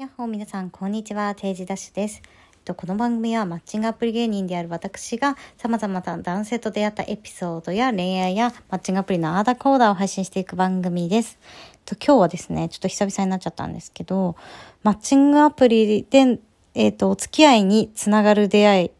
[0.00, 1.34] やっほー皆さん、こんにちは。
[1.34, 2.22] 定時ダッシュです。
[2.74, 11.38] この番組はマッチングアプリ芸人である私が様々な男性と出会ったエピソードや恋愛やマッチングアプリのアーダコーダーを配信していく番組です。
[12.02, 14.36] 今日はですね、ちょっと久々になっちゃったんですけど、
[14.82, 16.38] マッチングアプリで、
[16.72, 18.90] えっ、と、お付き合いにつながる出会い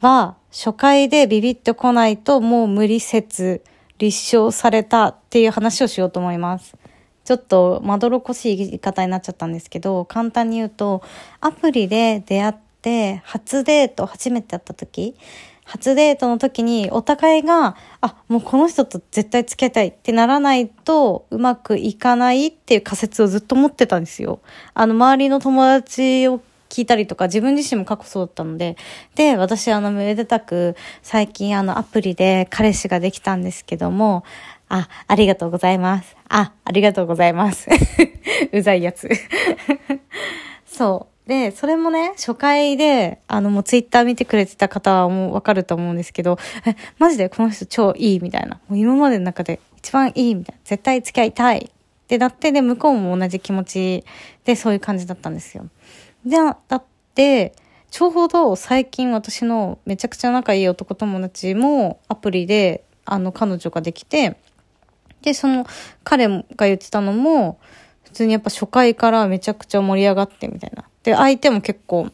[0.00, 3.62] は、初回でビビッと来ないともう無理説、
[3.98, 6.79] 立証されたっていう話をしようと思います。
[7.30, 11.00] ちょっとまどろこしい言い方になっちゃったんですけど、簡単に言うと、
[11.40, 15.14] アプリで出会って、初デート、初めて会った時、
[15.62, 24.40] 初デートの時にお互いが、あ、もうこの人と絶対付き合いたいってならないとうまくいかないっていう仮説をずっと持ってたんですよ。
[24.74, 28.76] あの、周りの友達を聞いたりとか、自分自身も過去そうだったので、
[29.14, 34.24] で、私、あの、めでたく、最近、あの、アプリで彼氏ができたんですけども、
[34.70, 36.16] あ、ありがとうございます。
[36.28, 37.68] あ、ありがとうございます。
[38.52, 39.10] うざいやつ。
[40.64, 41.28] そう。
[41.28, 48.60] で、それもね、初回で、あの、もうツイッター見てくれてた方はもうわかると思うんですけど、え、マジでこの人超いいみたいな。
[48.68, 50.60] もう今までの中で一番いいみたいな。
[50.64, 54.04] 絶対付き合いたいってなって、で、向こうも同じ気持ち
[54.44, 55.66] でそういう感じだったんですよ。
[56.24, 56.84] で、だっ
[57.16, 57.54] て、
[57.90, 64.36] ちょうど最近私のめちゃくちゃ仲いい男友達もアプリで、あの、彼女ができて、
[65.22, 65.66] で、その
[66.04, 67.58] 彼が言ってたのも、
[68.04, 70.84] 普通にやっぱ初回からめちゃくちゃ盛り上がってみたいな。
[71.02, 72.10] で、相手も結構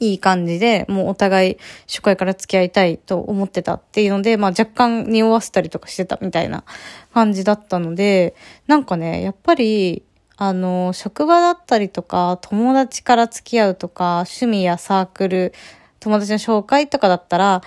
[0.00, 1.56] いい感じで、もうお互い
[1.86, 6.64] 初回から付き合いたいと思ってたっていうので、まあ若干匂わせたりとかしてたみたいな
[7.12, 8.34] 感じだったので、
[8.66, 10.02] なんかね、やっぱり、
[10.36, 15.52] あの、職場だったりとか、友達から付き合うとか、趣味やサークル、
[16.00, 17.62] 友達の紹介とかだったら、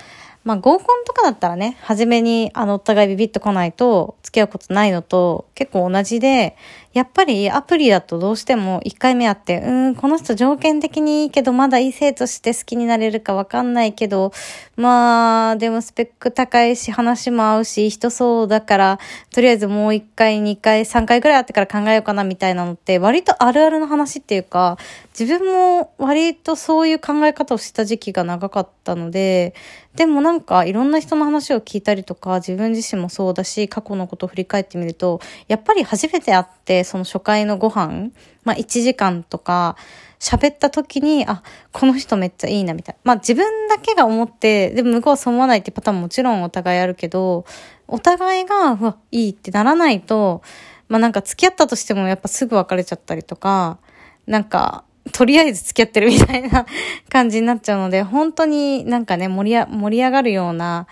[0.46, 6.56] まあ合コンとかだったらね、初めにあのお互いビビッと来ないと付き合うことないのと結構同じで、
[6.96, 14.32] やっぱりアプリだとどうしても1回目会って、うん、この人条件的にいいけど、まだ異性として好きになれるかわかんないけど、
[14.78, 19.00] まあ、でもスペック高いし、話も合うし、人そうだから、
[19.34, 24.78] とりあえずもう1回、2回、3回ぐらい会ってから考えようかなみたいなのって、割とあるあるの話っていうか、
[25.20, 29.54] 自分も割とそういう考え方をした時期が長かったので、
[29.96, 38.12] でもなんかいろんな人の話を聞いたりとか、自分自身もそうだし、過去のことを振り返ってみると、やっぱり初めて会って、その初回のご飯、
[38.44, 39.76] まあ1時間とか
[40.20, 43.00] 喋った時に、あ、この人めっちゃいいなみたいな。
[43.04, 47.46] まあ自分だけが思って、でも向こうはそう思わないってパターンもちろんお互いあるけど、
[47.88, 50.42] お互いが、うわ、いいってならないと、
[50.88, 53.80] まあなんか付き合ったとしてもやっぱすぐ別れちゃったりとか、
[54.26, 56.66] なんか、とりあえず付き合ってるみたいな
[57.10, 60.88] 感じになっちゃうので、本当になんかね、盛り盛り上がるような、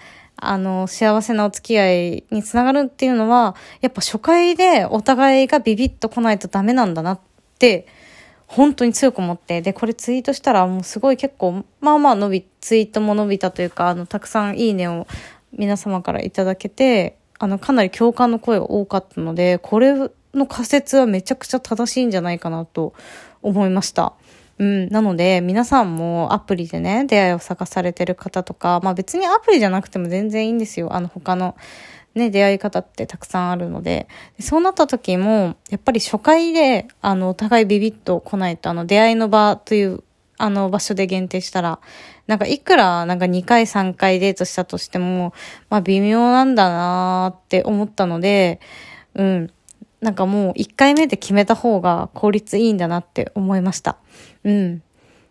[0.50, 7.20] あの、幸せなお付き合いにつながるっていうのは、やっぱ初回でお互いがビビッと来ないとダメなんだなっ
[7.60, 7.88] て、
[8.48, 15.08] 本当に強く思って、で、これツイートしたらもうすごい結構、まあまあ伸び、ツイートも伸びたというか、あの、たくさんいいねを
[15.52, 19.94] 皆様からいただけて、あの、かなり共感の声が多かったので、これ
[20.34, 22.94] の仮説はめちゃくちゃ正しいんじゃないかなと
[23.42, 24.14] 思いました。
[24.60, 24.90] うん。
[24.90, 30.94] なので、皆さんもアプリでね、出会いを探されてる方とか、まあ別にアプリじゃなくても全然いいんですよ。
[30.94, 31.56] あの他の
[32.16, 34.08] ね、出会い方ってたくさんあるので。
[34.38, 40.04] でそうなった時も、やっぱり初回で、あの、お互いビビッと来ないと、あの、出会いの場という、
[40.38, 41.80] あの、場所で限定したら、
[42.28, 45.34] なんかいくら、なんか2回3回デートしたとしても、
[45.70, 48.60] まあ微妙なんだなーって思ったので、
[49.16, 49.52] うん。
[50.04, 53.96] なんかもう1回目で決めた方が効率いいんだなって思いました。
[54.44, 54.84] うん。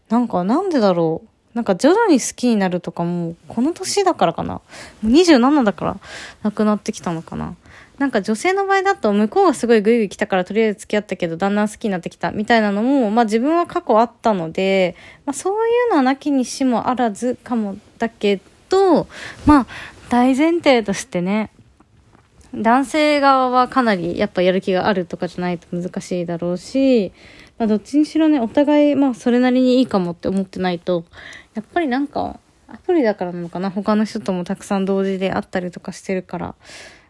[0.08, 1.28] なんかなんでだろう。
[1.54, 4.54] なんか徐々に好きになるとかも、この年だからかな。
[4.54, 4.62] も
[5.04, 5.96] う27だから
[6.42, 7.54] なくなってきたのかな。
[7.98, 14.96] なんか女性の場合だと向こうがすごいグイグイ来たからとりあえず付き合ったけどだんだん好きになってきたみたいなのも、まあ自分は過去あったので、
[15.26, 18.40] まあそういうのはなきにしもあらずかもだけ
[18.70, 19.06] ど、
[19.44, 19.66] まあ
[20.08, 21.50] 大前提としてね、
[22.54, 27.12] 男性側はかなりやっぱやる気があるとかじゃないと難しいだろうし、
[27.58, 31.04] まあどっちにしろね、お互いまあそれなりにいいかもって思ってないと、
[31.54, 32.38] やっぱりなんか、
[32.68, 33.70] アプリだからなのかな？
[33.70, 36.54] 他の人ともたくさん同時で会ったりとかしてるから、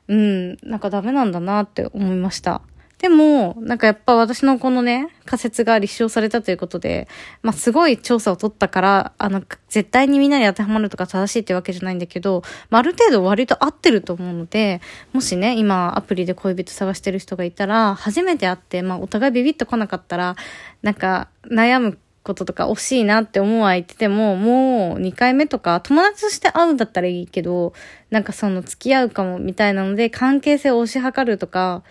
[0.08, 2.62] うん、なんかダメなんだなって思いました。
[3.02, 7.08] でも、なんかやっぱ私のこのね、仮説が立証されたということで、
[7.42, 14.80] まあ、すごい調査を取ったから、あの、絶対にみんなに当てはまるとか正しいってわけじゃないんだけど、まあ、ある程度割と合ってると思うので、
[15.12, 20.36] もしね、今アプリで恋人探してる人がいたら、初めて会って、まあ、お互いビビッと来なかったら、
[20.82, 27.72] なんか、悩むこととか惜しいなって思う相手でも、もう2回目とか友達として会うんだったらいいけど、
[28.10, 31.82] なんかその付き合うかもみたいなので関係性を推し量るとか、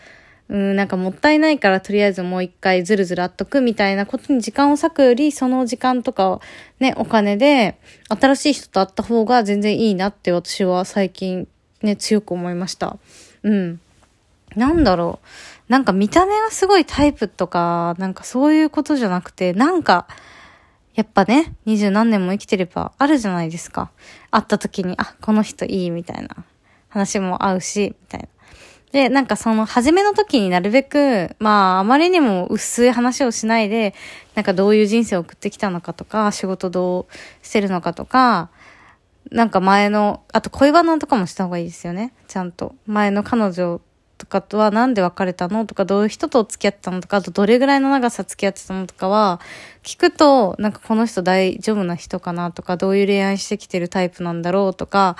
[0.52, 6.42] うん、なんかもったいないからとりあえずもう一回ずるずるあっとくみたいなことに時間を割くより、その時間とかを
[6.82, 11.48] ね、お金で新しい人と会った方が全然いいなって私は最近
[11.82, 12.98] ね、強く思いました。
[13.44, 13.80] うん。
[14.58, 15.20] なんだろ
[15.70, 15.72] う。
[15.72, 20.10] なんか見た目がすごいタイプとか、なんかそういうことじゃなくて、なんか、
[20.96, 23.90] やっぱね、二十何年も生きてればあるじゃないですか。
[24.32, 26.44] 会った時に、あ、この人いいみたいな
[26.90, 28.28] 話も合うし、みたいな。
[28.92, 33.94] で、なんかその、初めの時になるべく、まあ、あまりにも薄い話をしないで、
[34.36, 38.50] なんかどういう人生を送ってきたのかとか、仕事どうしてるのかとか、
[39.32, 42.14] なんか前の、あと恋バナとかもした方がいいですよね。
[42.28, 42.76] ちゃんと。
[42.86, 43.80] 前の彼女
[44.18, 49.40] とかとはなんで別れたのとか、どういう人と付き合ってたのとか、あとどれぐらいの長さ付き合ってたのとかは、
[49.84, 55.16] 聞くと、なんかこの人大丈夫な人かなとか、どういう恋愛してきてるタイプなんだろうとか、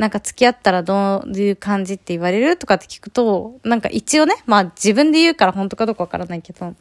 [0.00, 6.74] なんか付き合ったらどういう感じって言われるとかって聞くと、なんか一応ね、まあ自分で言うから本当かどうかわからないけど、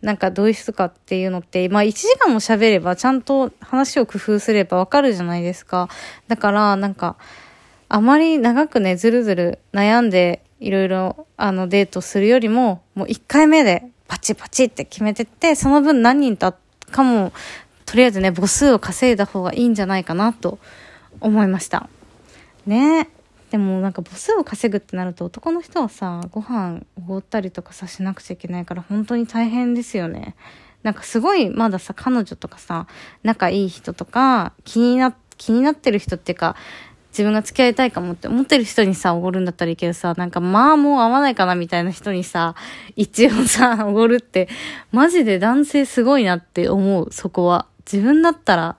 [0.00, 5.90] なんかどういう人かっていうのって、まあ1時間も喋ればちゃんと話を工夫すればわかるじゃないですか。
[6.26, 7.16] だからなんか、
[7.90, 16.54] あまり長くね、ずるずる悩んでいろいろあのデートするよりも、もう1回目でパチパチって決めてって、その分何人と
[16.90, 17.34] かも、
[17.84, 20.58] とりあえずね、母数を稼いだ方がいいんじゃないかなと
[21.20, 21.90] 思いました。
[22.66, 23.08] ね
[23.50, 30.34] でもなんか母数を稼ぐってなると男の人はさご飯おごったりとかさしなくちゃいけないから本当に大変ですよね
[30.82, 32.86] なんかすごいまださ彼女とかさ
[33.22, 36.56] 仲いい人とか気にな気になってる人っていうか
[37.14, 42.56] 自分が付き合いたいかもって思ってる人にさ、おごるんだったらいいけどさ、なんかまあもう合わないかなみたいな人にさ、
[42.96, 44.48] 一応さ、おごるって、
[44.90, 47.66] マジで男性すごいなって思う、そこは。
[47.90, 48.76] 自分だったら、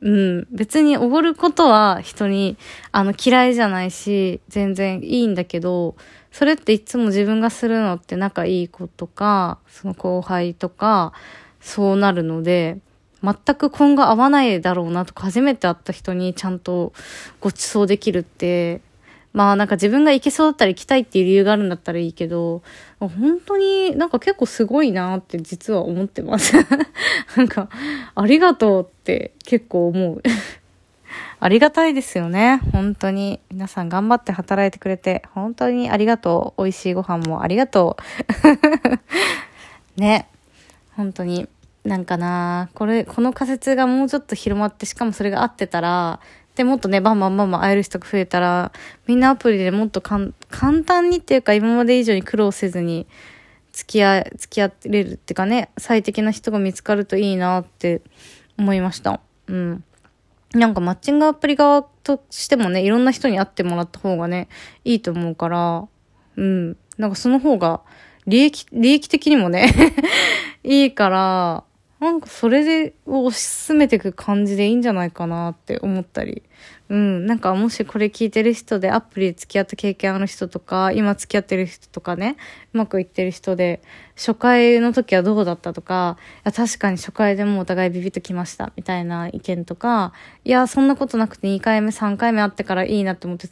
[0.00, 0.46] うん。
[0.50, 2.56] 別におごることは人に、
[2.92, 5.96] あの、嫌いじゃないし、全然いいんだけど、
[6.32, 11.12] それっていつも自分がするのって仲いい子とか、その後輩とか、
[11.60, 12.78] そうなるので、
[13.22, 16.92] 全く今後合わないだろうなとか、初めて会った人にちゃんと
[17.40, 18.80] ご馳走できるって、
[19.36, 22.62] まあなんか自分が行けそうだったら行きたいっていう理由があるんだったらいいけど、
[22.98, 26.54] 本当になんか結構すごいなって実は思ってます。
[27.36, 27.68] なんか、
[28.14, 30.22] ありがとうって結構思う。
[31.38, 32.62] ありがたいですよね。
[32.72, 33.38] 本当に。
[33.50, 36.62] 皆さん頑張って働いてくれて、本当にありがとう。
[36.62, 37.98] 美味しいご飯もありがと
[39.98, 40.00] う。
[40.00, 40.28] ね。
[40.96, 41.46] 本当に。
[41.84, 46.20] なんかなこれ、この仮説がもうちょっと広まって、しかもそれが合ってたら、
[46.56, 48.72] で、もっとね、バンバンバンバン会える人が増えたら、
[49.06, 50.32] みんなアプリでもっと簡
[50.84, 53.06] 単にっていうか、今まで以上に苦労せずに、
[53.72, 58.00] 付き合、付き合れるっていうかね、最適な人が見つかるといいなって
[58.58, 59.20] 思いました。
[59.48, 59.84] うん。
[60.54, 64.48] なんかマッチングアプリ側としてもね、いろんな人に会ってもらった方がね、
[64.84, 65.86] いいと思うから、
[66.36, 66.76] うん。
[66.96, 67.82] なんかその方が、
[68.26, 69.72] 利益、利益的にもね
[70.64, 71.64] いいから、
[71.98, 76.42] なんかそれでを推し進めていく感じでいいんじゃないかなって思ったり。
[76.88, 77.26] うん。
[77.26, 82.36] なんかもしこれ聞いてる人でアプリで付き合った経験ある人とか、今付き合ってる人とかね、
[82.74, 83.80] うまくいってる人で、
[84.14, 90.12] 初回の時はどうだったとか、いや確かに初回でもお互いビビッときましたみたいな意見とか、
[90.44, 93.48] いや、そんなことなくて2回目、3回目会ってからいいなって思って、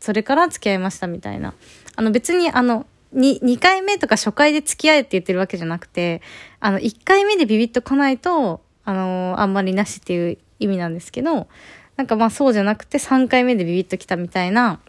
[0.00, 1.54] それから付き合いましたみたいな。
[1.96, 6.22] あの別にあの、2、2回目とか初回で付き合えって言ってるわけじゃなくて、
[6.60, 11.48] あの、1回目でビビッと来ないと、あのー、あんまりなしっていう意味なんですけど、
[11.96, 14.80] なんかまあそうじゃなくて3回目でビビッと来たみたいな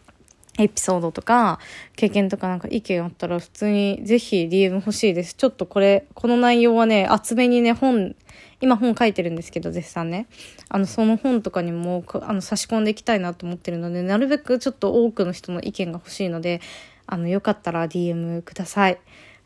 [0.58, 1.60] エピソードとか、
[1.96, 5.36] 経験とかなんか意見あったら普通にぜひ DM 欲しいです。
[5.36, 8.16] ちょっとこれ、この内容はね、厚めにね、本、
[8.60, 10.28] 今本書いてるんですけど、絶賛ね。
[10.68, 16.60] あの、その本とかにも、あの、差し込んでいきたいなと思ってるので、なるべくちょっと多くの人の意見が欲しいので、
[17.08, 19.00] あの、よかったら DM ください。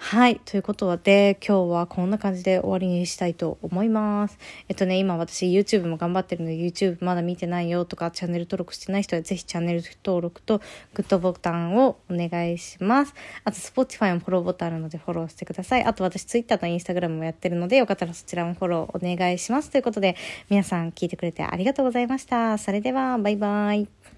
[0.03, 0.41] はい。
[0.43, 4.39] ということで、今日はこんな感じで終わりにしたいと思います。
[4.67, 10.59] えっとね、今私 YouTube も頑張ってるので、YouTube まだ見てないよとか、チャンネル登録してない人はぜひチャンネル登録と
[10.95, 13.13] グッドボタンをお願いします。
[13.43, 15.83] あと、Spotify もフォローボタンあるのでフォローしてください。
[15.83, 19.69] あと、私 Twitter と Instagram もやってるので、よかったらそちらもフォローお願いします。
[19.69, 20.15] ということで、
[20.49, 22.57] 皆さん聞いてくれてありがとうございました。
[22.57, 24.10] それでは、バイバイ。